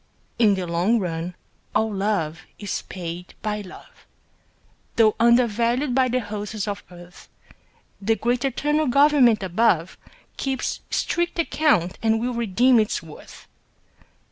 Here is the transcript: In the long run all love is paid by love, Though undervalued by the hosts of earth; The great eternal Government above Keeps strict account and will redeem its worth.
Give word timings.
In 0.39 0.55
the 0.55 0.65
long 0.65 0.97
run 0.97 1.35
all 1.75 1.93
love 1.93 2.39
is 2.57 2.81
paid 2.81 3.35
by 3.43 3.61
love, 3.61 4.07
Though 4.95 5.15
undervalued 5.19 5.93
by 5.93 6.07
the 6.07 6.21
hosts 6.21 6.67
of 6.67 6.83
earth; 6.89 7.29
The 8.01 8.15
great 8.15 8.43
eternal 8.43 8.87
Government 8.87 9.43
above 9.43 9.99
Keeps 10.37 10.79
strict 10.89 11.37
account 11.37 11.99
and 12.01 12.19
will 12.19 12.33
redeem 12.33 12.79
its 12.79 13.03
worth. 13.03 13.47